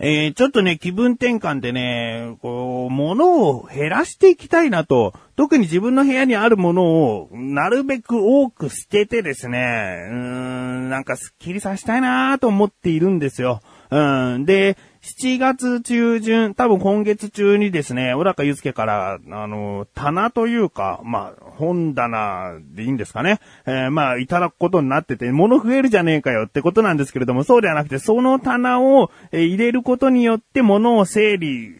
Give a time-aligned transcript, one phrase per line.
[0.00, 13.60] えー、ちょっとね、気分転換でね、こう、物を減らしていきたいなと、特に自分の部屋にあるものを、なるべく多く捨ててですね、うーん、なんかスッキリさせたいなと思っているんですよ。
[13.90, 14.44] うん。
[14.44, 23.40] で、7月中旬、多分今月中にですね、小高祐介から、あの、棚というか、まあ、本棚でいいんですかね。
[23.66, 31.74] えー、まあ、いただくことになってて、物増えるじゃねえかよってことなんですけれども、そうではなくて、その棚を、え、入れることによって物を整理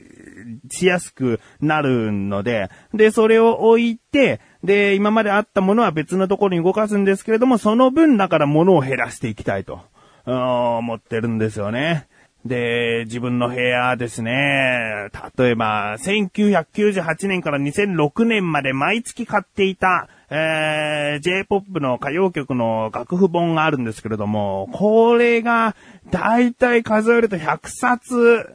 [0.70, 9.82] しやすくなるので、で、それを置いて、で、今まであったものは別のところに動かすんですけれども、その分だから物を減らしていきたいと、
[10.32, 12.08] 思ってるんですよね。
[12.44, 15.10] で、自分の部屋ですね。
[15.36, 25.74] 例えば、1998年から2006年まで毎月買っていた、えー、J-POP の歌謡曲の楽譜本があるんですけれども、これが、
[26.10, 28.48] だいたい数えると100冊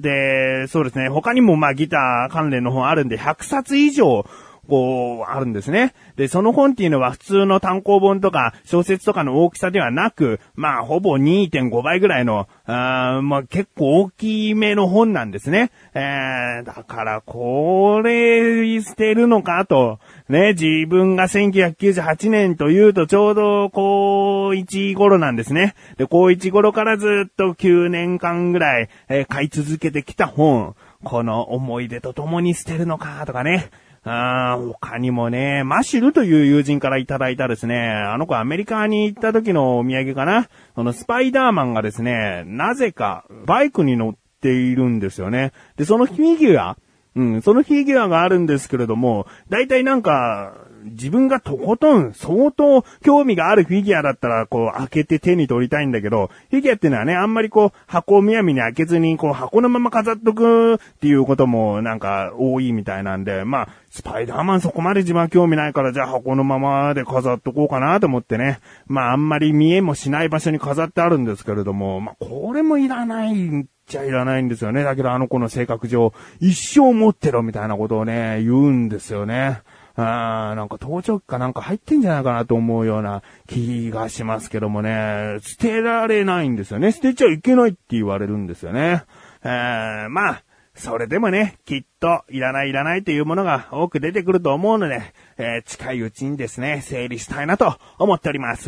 [0.00, 4.26] で、そうですね、他にもまあギター関連の本あるんで、100冊以上
[4.68, 5.94] こう、あるんですね。
[6.16, 15.70] で、その本っていうのは普通の単行本とか小説とかの大きさではなく、まあ、ほぼ2.5倍ぐらいの、あまあ、結構大きめの本なんですね。
[15.94, 19.98] えー、だから、これ、捨てるのかと。
[20.28, 25.74] ね、自分が1998年というとちょうど、高1頃なんですね。
[25.98, 30.74] で、高1頃からずっと9年間ぐらい、えー、買い続けてきた本。
[31.04, 33.70] この思い出と共に捨てるのかとかね。
[34.04, 45.52] あ他にもね、マシルという友人からいただいたですね、あの子アメリカに行った時のお土産かなそのスパイダーマンがですね、なぜかバイクに乗っているんですよね。
[45.76, 46.76] で、そのフィギュア、
[47.16, 68.58] うん、そのフィギュアがあるんですけれども、だいたいなんか、自分がとことん相当興味があるフィギュアだったら、こう開けて手に取りたいんだけど、フィギュアっていうのはね、あんまりこう箱をむやみに開けずに、こう箱のまま飾っとくっていうこともなんか多いみたいなんで、まあ、スパイダーマンそこまで自分は興味ないから、じゃあ箱のままで飾っとこうかなと思ってね。
[68.86, 74.82] まあ、あんまり見えもしない場所に飾ってあるんですけれども、まあ、これもいらないんじゃいらないんですよね。
[74.82, 79.60] だけどあの子の性格上、一生持ってろみたいなことをね、言うんですよね。
[79.96, 86.90] あなんか盗聴器かなんか入ってんじゃないかなと思うような気がしますけどもね、捨てられないんですよね。
[86.92, 89.04] 捨てちゃいけないって言われるんですよね。
[89.44, 90.42] え、まあ、
[90.74, 98.64] それでもね、きっといらないいらないというものが多く出てくると思うので、えー、近いうちにですね、整理したいなと思っております。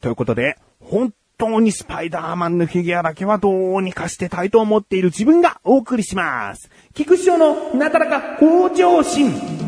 [0.00, 6.68] ということで、本当にスパイダーマンのフィギュアだけはどうにかしてたいと思っている自分がお送りします。
[6.94, 9.67] 菊師匠のなだらか向上心。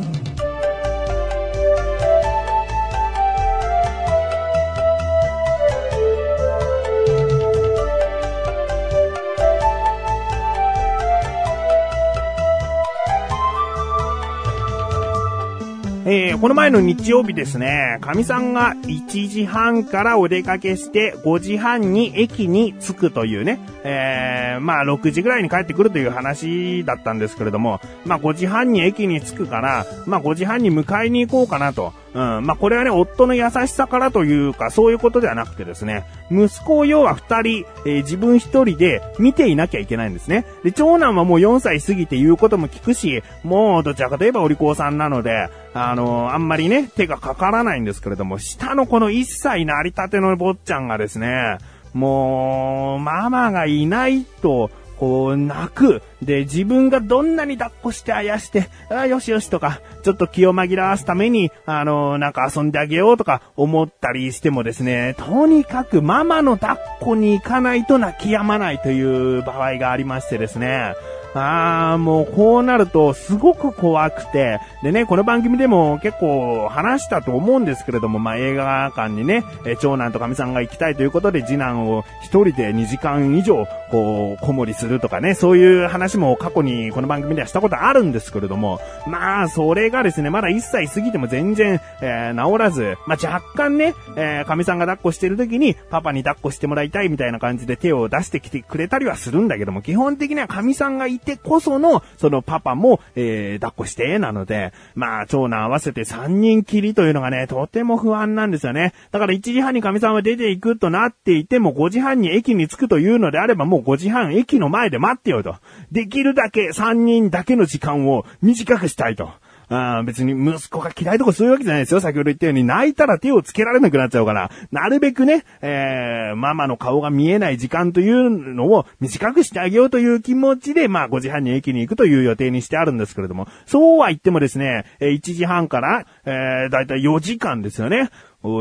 [16.06, 31.92] えー、この前の日曜日ですね、神さんが1時半からお出かけして5時半に駅に着くというね、えー、まあ6時ぐらいに帰ってくるという話だったんですけれども、まあ5時半に駅に着くから、まあ5時半に迎えに行こうかなと。
[32.12, 32.46] うん。
[32.46, 40.44] まあ、これはね、夫の優しさからというか、そういうことではなくてですね、息子を要は二人、えー、自分一人で見ていなきゃいけないんですね。
[40.64, 51.58] で、長男はもう4歳過ぎて言うことも聞くし、もうどちらかといえばお利口さんなので、あのー、あんまりね、手がかからないんですけれども、下のこの1歳なりたての坊ちゃんがですね、
[51.92, 54.70] もう、ママがいないと、
[55.00, 56.02] こう、泣く。
[56.20, 70.94] で、自分がどんなに抱っこしてあやして、あよしよしとか、ちょっと気を紛らわすために、あの、なんか遊んであげようとか思ったりしてもですね、とにかくママの抱っこに行かないと泣き止まないという場合がありましてですね、
[71.34, 108.94] ああ、もうこうなるとすごく怖くて、でね、この番組でも結構話したと思うんですけれども、まあ、映画館にね、え長男とかみさんが行きたいということで次男を一人で2時間以上、こう、子守するとかね、そういう話も過去にこの番組ではしたことあるんですけれども、まあ、それがですね、まだ1歳過ぎても全然、えー、治らず、まあ、若干ね、えー、かみさんが抱っこしてる時に、パパに抱っこしてもらいたいみたいな感じで手を出してきてくれたりはするんだけども、基本的にはかみさんがいてこその、そのパパも、えー、抱っこして、なので、まあ、長男合わせて3人きりというのがね、とても不安なんですよね。
[109.10, 115.56] だから1時半に神さんは出ていくとなっていても、5時半に駅に着くというのであれば、もう5時半駅の前で待ってよと。
[115.92, 119.30] できるだけ3人だけの時間を短くしたいと。
[119.72, 122.00] あ別に息子が嫌いとかそういうわけじゃないですよ。
[122.00, 138.10] 先ほど言ったように泣いたら手をつけられなくなっちゃうから、なるべくね、えー、ママの顔が見えない時間というのを短くしてあげようという気持ちで、まあ5時半に駅に行くという予定にしてあるんですけれども、そうは言ってもですね、1時半から、えー、だいたい4時間ですよね。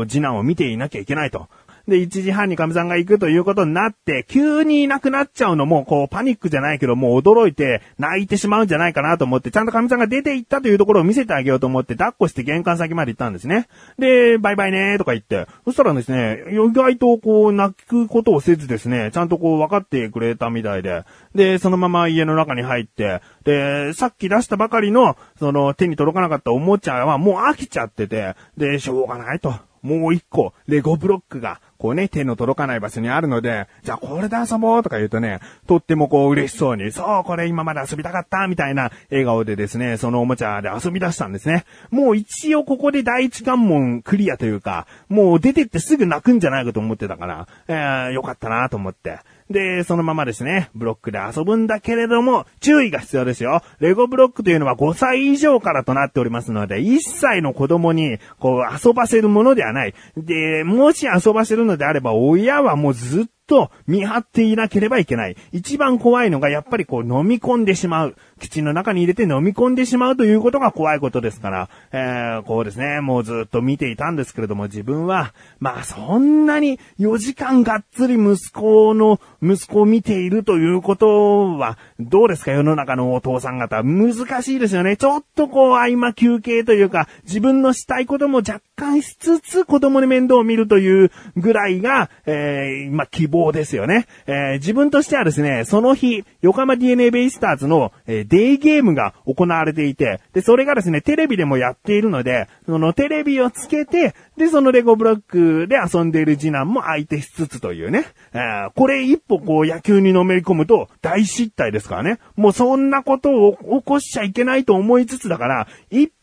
[0.06, 1.48] 次男を見ていなきゃいけないと。
[1.90, 13.66] で、1時半に神さんが行くということになって、急にいなくなっちゃうのも、こう、パニックじゃないけど、もう驚いて、泣いてしまうんじゃないかなと思って、ちゃんと神さんが出て行ったというところを見せてあげようと思って、抱っこして玄関先まで行ったんですね。
[13.98, 21.02] で、バイバイねーとか言って、そしたらですね、意外とこう、泣くことをせずですね、ちゃんとこう、分かってくれたみたいで、
[21.34, 29.69] で、そのまま家の中に入って、で、さっき出したばかりの、その、手に届かなかったおもちゃはもう飽きちゃってて、で、しょうがないと。
[29.82, 41.64] もう一個、レゴブロックが、こうね、手の届かない場所にあるので、じゃあこれで遊ぼうとか言うとね、とってもこう嬉しそうに、そう、これ今まで遊びたかったみたいな笑顔でですね、そのおもちゃで遊び出したんですね。
[41.90, 49.20] もう一応ここで第一関門クリアというか、もう出てってすぐ泣くんじゃないかと思ってたから、えー、よかったなと思って。
[49.50, 53.62] で、そのままですね、ブロックで遊ぶんだけれども、注意が必要ですよ。
[53.80, 59.94] レゴブロックというのは5歳以上からとなっておりますので、1歳の子供に、こう、遊ばせるものではない。
[60.16, 65.36] で、もし遊ばせるのであれば、親はもうずっとと見張っていなければいけない。
[65.50, 68.16] 一番怖いのがやっぱりこう飲み込んでしまう。
[68.38, 82.52] 口の中に入れて飲み込んでしまうということが怖いことですから、えー、こうですね、もうずっと見ていたんですけれども、自分は、まあそんなに4時間がっつり息子の、息子を見ているということは、どうですか？
[82.52, 83.82] 世の中のお父さん方。
[83.82, 84.96] 難しいですよね。
[84.96, 94.06] ちょっとこう合間休憩というか、自分のしたいことも若干しつつ子供に面倒を見るというぐらいが、えー、まあ希望ですよね。
[94.26, 108.06] えー、自分としてはですね、その日、横浜 DNA ベイスターズの、えー、デイゲームが行われていて、で、それがですね、テレビでもやっているので、そのテレビをつけて、で、そのレゴブロックで遊んでいる次男も相手しつつというね。
[108.32, 112.18] えー、これ一歩こう野球にのめり込むと大失態ですからね。
[112.36, 115.68] もうそんなことを起こしちゃいけないと思いつつだから、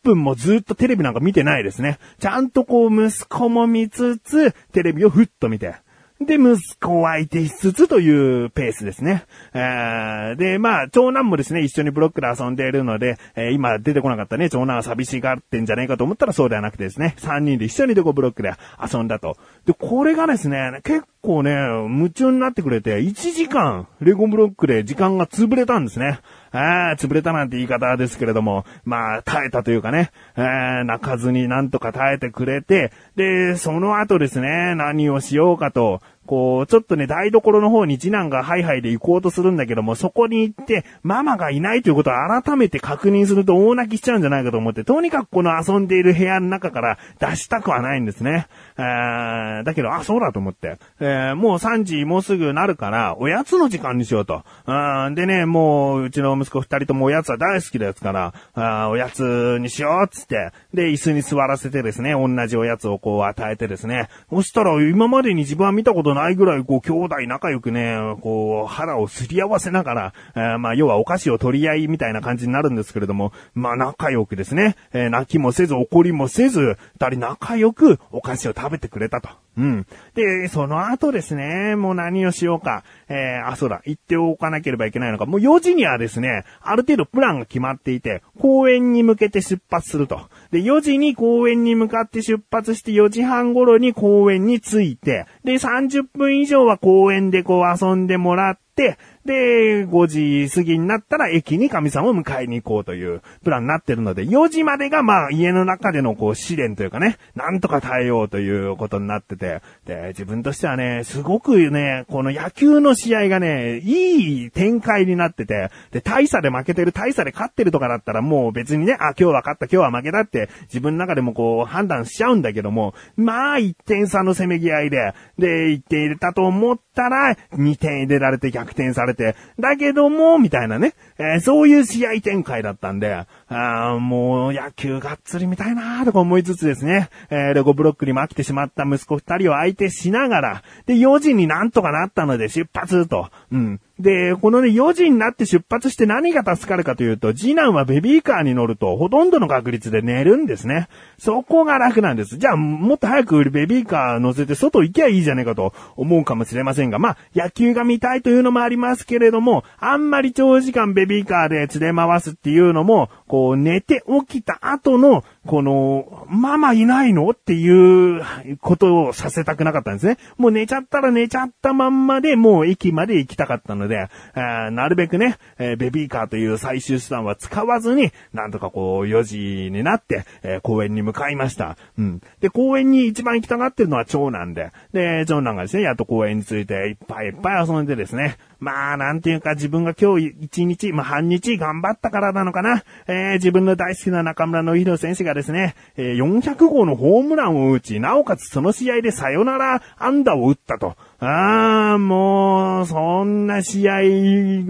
[0.08, 2.00] 分もずっとテレビなんか見てないですね。
[2.20, 5.76] ちゃんとこう息子も見つつ、テレビをふっと見て。
[6.20, 9.26] で、息子を相手しつつというペースですね。
[9.54, 19.38] えー、で、まあ、長男もですね、一緒にブロックで遊んでいるので、えー、今出てこなかったね、長男は寂しがってんじゃないかと思ったらそうではなくてですね、三人で一緒にデコブロックで遊んだと。
[19.68, 26.20] で、これがですね、結構ね、夢中になってくれて、1時間、レゴブロックで時間が潰れたんですね。
[26.58, 48.48] ああ、潰れたなんて言い方ですけれども、まあ、耐えたというかね、えー、泣かずになんとか耐えてくれて、で、その後ですね、何をしようかと、こう、ちょっとね、台所の方に次男がハイハイで行こうとするんだけども、そこに行って、ママがいないということを改めて確認すると大泣きしちゃうんじゃないかと思って、とにかくこの遊んでいる部屋の中から出したくはないんですね。
[48.78, 50.78] えー、だけど、あ、そうだと思って。
[51.00, 54.44] えー、もう3時もうすぐなるから、おやつの時間にしようと。
[54.68, 79.30] うん、でね、もう、うちの息子二人ともおやつは大好きなやつから、あおやつにしようっつって、で、椅子に座らせてですね、同じおやつをこう与えてですね、そしたら今までに自分は見たことないぐらい、こう、兄弟仲良くね、こう、腹をすり合わせながら、えー、まあ、要はお菓子を取り合いみたいな感じになるんですけれども、まあ、仲良くですね、えー、泣きもせず、怒りもせず、二人仲良くお菓子を食べてくれたと。
[79.58, 79.88] うん。
[80.14, 82.84] で、その後ですね、もう何をしようか。
[83.10, 85.26] えー、あ、そうだ、行っておかなければいけないのか。
[85.26, 90.22] もう4時にはですね、ある程度プランが決まっていて、公園に向けて出発すると。
[90.52, 100.08] で、4時に公園に向かって出発して4時半頃に公園に着いて、で、30分以上は公園でこう遊んでもらって、で、5
[100.48, 129.17] 時過ぎになったら駅に神さんを迎えに行こうというプランになってるので、4時までがまあ家の中でのこう試練というかね、なんとか耐えようということになってて、で、自分としてはね、すごくね、この野球の試合がね、いい展開になってて、で、大差で負けてる、大差で勝ってるとかだったらもう別にね、あ、今日は勝った、今日は負けたって自分の中でもこう判断しちゃうんだけども、まあ1点差のせめぎ合いで、で、1点入れたと思ったら、2点入れられて逆転されて、
[129.60, 143.82] だけども、みたいなね、えー、そういう試合展開だったんで、あもう野球がっつり見たいなーとか思いつつですね、えー、レゴブロックにも飽きてしまった息子二人を相手しながら、で、4時になんとかなったので出発と、うん。
[144.00, 150.88] で、このね、4時になって出発して何が助かるかというと、次男はベビーカーに乗ると、ほとんどの確率で寝るんですね。
[151.18, 152.38] そこが楽なんです。
[152.38, 167.30] じゃあ、もっと早くベビーカー乗せて外行きゃいいじゃねえかと思うかもしれませんが、まあ、野球が見たいというのもありますけれども、あんまり長時間ベビーカーで連れ回すっていうのも、こう、寝て起きた後の、この、ママいないの？
[167.30, 168.24] っていう
[168.60, 170.18] ことをさせたくなかったんですね。
[170.38, 181.78] もう寝ちゃったら寝ちゃったまんまで、もう駅まで行きたかったので、あなるべくね、えーベビーカーという最終手段は使わずに、なんとかこう、4時になって、えー公園に向かいました。
[181.98, 182.22] うん。
[182.42, 192.84] で、公園に一番行きたがってるのは長男で、で、長男がですね、やっと公園についていっぱいいっぱい遊んでですね、まあ、なんていうか自分が今日一日、まあ半日頑張ったからなのかな。
[193.08, 200.98] えー、自分の大好きな中村の弘選手がですね、えー、400号のホームランを打ち、なおかつその試合でサヨナラ安打を打ったと。
[201.20, 203.94] ああ、もう、そんな試合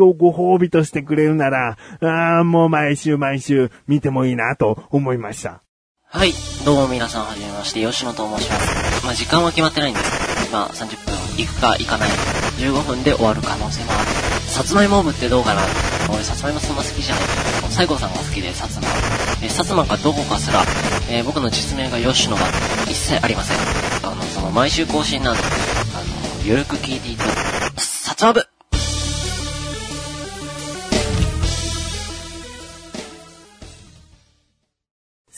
[0.04, 5.62] をご褒美としてくれるなら、ああ、もう毎週毎週見てもいいなと思いました。
[6.10, 6.32] はい、
[6.66, 9.06] どうも皆さんはじめまして、吉野と申します。
[9.06, 12.10] まあ時間は決まってないんですけど、今30分行くか行かない
[12.60, 14.27] 15分で終わる可能性もある。
[14.58, 15.62] さつまいもムってどうかな
[16.12, 18.98] 俺、さつまいもそんな好きじゃないけど、西郷さんが好きで、さつまいも。
[19.44, 20.64] え、さつまかどこかすら、
[21.12, 22.42] えー、僕の実名が吉野が
[22.90, 23.58] 一切ありません。
[24.12, 25.46] あの、その、毎週更新なんで、あ
[26.40, 27.34] の、ゆるく聞いていただ
[27.78, 28.48] さつま部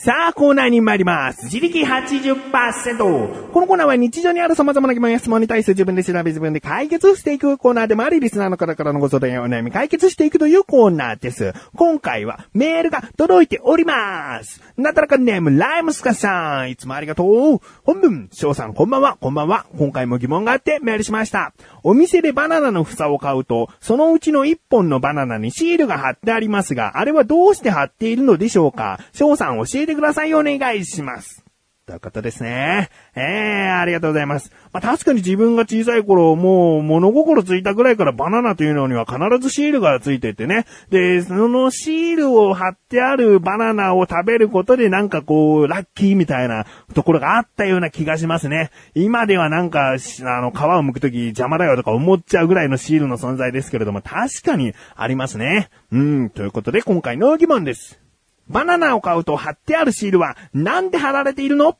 [0.02, 1.44] さあ、コーナーに参ります。
[1.44, 3.50] 自力80%。
[3.52, 11.52] このコーナーは日常にある様々な疑問や質問に対して自分で調べ自分で解決していくコーナーでもあり、リスナーの方からのご相談やお悩み解決していくというコーナーです。
[11.76, 14.62] 今回はメールが届いております。
[14.78, 16.70] なたらかネーム、ライムスカさん。
[16.70, 17.24] いつもありがと
[17.56, 17.60] う。
[17.84, 19.66] 本文、翔さんこんばんは、こんばんは。
[19.76, 21.52] 今回も疑問があってメールしました。
[21.82, 28.98] お店でバナナの房を買うと、そのうちの1本のバナナにシールが貼ってありますが、あれはどうして貼っているのでしょうか？
[29.12, 30.34] 翔さん教えててください。
[30.34, 31.44] お願いします。
[31.90, 32.88] ということですね。
[33.16, 34.52] ええー、ありがとうございます。
[34.72, 40.66] まあ、確かに自分が小さい頃、もう物心ついたぐらいからバナナというのには必ずシールがついててね。
[40.90, 48.70] で、そのシールを貼ってあるバナナを食べることでなんかこう、ラッキーみたいなところがあったような気がしますね。
[48.94, 49.94] 今ではなんか、あ
[50.40, 55.70] の、皮を剥くとき邪魔だよとか思っちゃうぐらいのシールの存在ですけれども、確かにありますね。
[55.90, 58.09] うん、ということで今回の疑問です。
[58.50, 61.78] バナナを買うと貼ってあるシールはなんで貼られているの？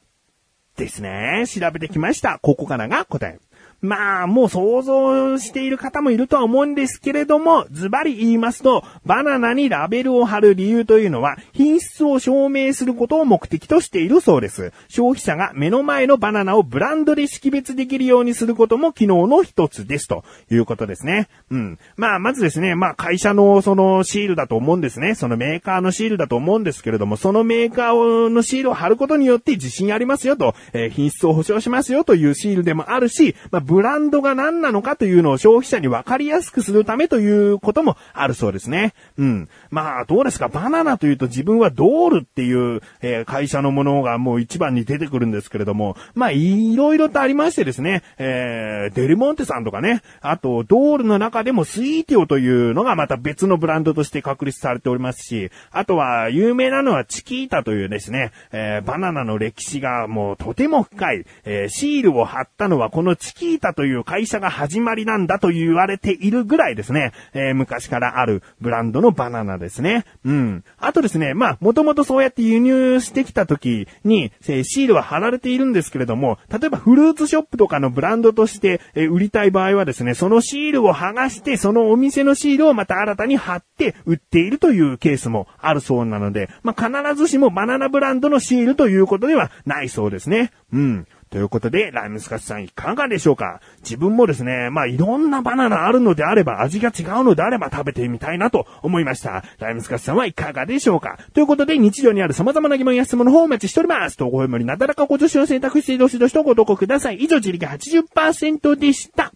[0.77, 1.45] ですね。
[1.49, 2.39] 調べてきました。
[2.41, 3.41] ここからが答え。
[3.83, 14.73] まあ、もう想像している方もいるとは思うんですけれども、ズバリ言いますと、バナナにラベルを貼る理由というのは、品質を証明することを目的としているそうです。
[14.89, 20.09] 消費者が目の前のバナナをブランドで識別できるようにすることも機能の一つです。
[20.09, 21.29] ということですね。
[21.51, 21.79] うん。
[21.97, 25.15] まあ、まずですね、まあ、会社のそのシールだと思うんですね。
[25.15, 38.95] そのメーカーのシールだと思うんですけれども、そのメーカーのシールを貼ることによって自信ありますよと、えー、品質を保証しますよというシールでもあるし、まあ、ブランドが何なのかというのを消費者に分かりやすくするためということもあるそうですね。
[39.17, 39.49] うん。
[39.71, 40.49] まあ、どうですか？
[40.49, 70.05] バナナというと自分はドールっていう、えー、会社のものがもう一番に出てくるんですけれども、まあ、いろいろとありましてですね、えー、デルモンテさんとかね、あと、ドールの中でもスイーティオというのがまた別のブランドとして確立されておりますし、あとは、有名なのはチキータというですね、えー、バナナの歴史がもうとても深い、えー、シールを貼ったのはこのチキータという会社が始まりなんだと言われているぐらいですね、えー、昔からあるブランドのバナナですね。
[70.25, 70.65] うん。
[70.79, 90.53] あとですね、まあ、もともとそうやって輸入してきた時に、えシールは貼られているんですけれども、例えばフルーツショップとかのブランドとして、え売りたい場合はですね、そのシールを剥がして、そのお店のシールをまた新たに貼って売っているというケースもあるそうなので、まあ、必ずしもバナナブランドのシールということではないそうですね。
[90.73, 91.07] うん。
[91.31, 93.61] ということで、ライムスカッシュさんいかがでしょうか？
[93.83, 99.45] 自分もですね、まあいろんなバナナあるのであれば、味が違うのであれば食べてみたいなと思いました。
[99.59, 101.19] ライムスカッシュさんはいかがでしょうか？
[101.33, 104.17] ということで、日常にある様々な疑問や質問の方をお待ちしております。
[104.17, 107.19] 投稿よりなだらかご助手を選択してどしどしとご投稿ください。
[107.19, 109.33] 以上、自力80%でした。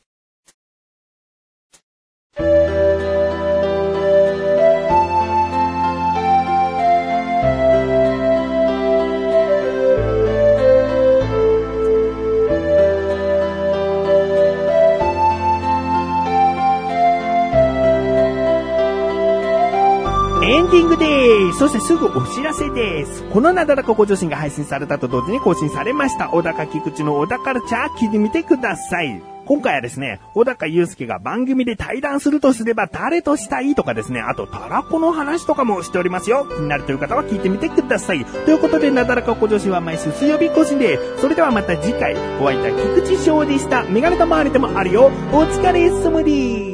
[20.67, 21.59] ンディングです。
[21.59, 23.23] そしてすぐお知らせです。
[23.31, 26.29] このなだらかご女子が配信されたと同時に更新されました。
[26.31, 29.23] 小高菊池の小田カルチャー聞いてみてください。
[29.47, 36.47] 今回はですね、小高祐介が番組で対談するとすれば誰としたいとかですね、あと、タラコの話とかもしておりますよ。
[36.49, 38.25] 気になるという方は聞いてみてください。
[38.25, 43.83] ということで、なだらか小女子は毎週水曜日更新で、それではまた次回、お会いいた菊池翔でした。
[43.85, 45.11] メガネと周りでもあるよ。
[45.31, 46.74] お疲れ様です。